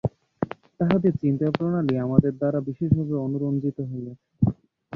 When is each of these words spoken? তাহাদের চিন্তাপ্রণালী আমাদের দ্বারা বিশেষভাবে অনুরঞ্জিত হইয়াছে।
তাহাদের 0.79 1.13
চিন্তাপ্রণালী 1.21 1.93
আমাদের 2.05 2.33
দ্বারা 2.39 2.59
বিশেষভাবে 2.67 3.15
অনুরঞ্জিত 3.25 3.77
হইয়াছে। 3.89 4.25